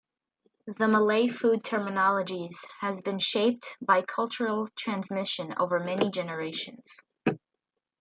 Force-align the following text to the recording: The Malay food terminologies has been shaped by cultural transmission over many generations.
The 0.65 0.87
Malay 0.87 1.27
food 1.27 1.61
terminologies 1.61 2.55
has 2.79 3.01
been 3.03 3.19
shaped 3.19 3.77
by 3.79 4.01
cultural 4.01 4.67
transmission 4.75 5.53
over 5.59 5.79
many 5.79 6.09
generations. 6.09 7.03